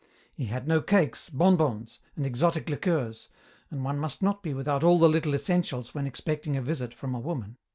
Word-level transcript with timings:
He 0.33 0.45
had 0.45 0.67
no 0.67 0.81
cakes, 0.81 1.29
bonbons, 1.29 1.99
and 2.15 2.25
exotic 2.25 2.67
liqueurs, 2.67 3.27
and 3.69 3.83
one 3.85 3.99
must 3.99 4.23
not 4.23 4.41
be 4.41 4.51
without 4.51 4.83
all 4.83 4.97
the 4.97 5.07
little 5.07 5.35
essentials 5.35 5.93
when 5.93 6.07
expecting 6.07 6.57
a 6.57 6.61
visit 6.63 6.91
from 6.91 7.13
a 7.13 7.19
woman. 7.19 7.57